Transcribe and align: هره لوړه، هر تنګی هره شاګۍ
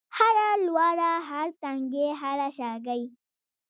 هره 0.17 0.49
لوړه، 0.65 1.11
هر 1.29 1.47
تنګی 1.61 2.07
هره 2.21 2.47
شاګۍ 2.57 3.03